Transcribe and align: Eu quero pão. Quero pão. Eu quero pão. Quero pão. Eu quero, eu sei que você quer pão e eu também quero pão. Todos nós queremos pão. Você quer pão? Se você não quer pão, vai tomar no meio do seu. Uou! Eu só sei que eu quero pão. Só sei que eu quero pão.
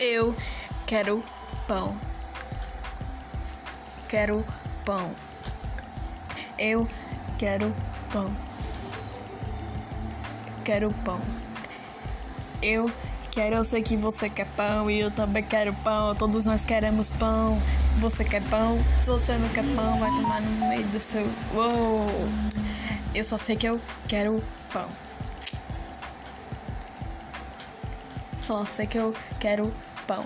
Eu 0.00 0.34
quero 0.86 1.22
pão. 1.68 1.94
Quero 4.08 4.44
pão. 4.84 5.10
Eu 6.58 6.88
quero 7.38 7.72
pão. 8.12 8.34
Quero 10.64 10.92
pão. 11.04 11.20
Eu 12.60 12.90
quero, 13.30 13.56
eu 13.56 13.64
sei 13.64 13.82
que 13.82 13.96
você 13.96 14.28
quer 14.28 14.46
pão 14.56 14.90
e 14.90 14.98
eu 14.98 15.10
também 15.10 15.42
quero 15.42 15.72
pão. 15.84 16.14
Todos 16.14 16.44
nós 16.44 16.64
queremos 16.64 17.10
pão. 17.10 17.60
Você 18.00 18.24
quer 18.24 18.42
pão? 18.44 18.78
Se 19.00 19.10
você 19.10 19.36
não 19.38 19.48
quer 19.50 19.64
pão, 19.76 19.98
vai 20.00 20.10
tomar 20.10 20.40
no 20.40 20.68
meio 20.68 20.84
do 20.88 20.98
seu. 20.98 21.26
Uou! 21.54 22.08
Eu 23.14 23.22
só 23.22 23.38
sei 23.38 23.54
que 23.54 23.68
eu 23.68 23.80
quero 24.08 24.42
pão. 24.72 24.88
Só 28.46 28.62
sei 28.66 28.86
que 28.86 28.98
eu 28.98 29.14
quero 29.40 29.72
pão. 30.06 30.22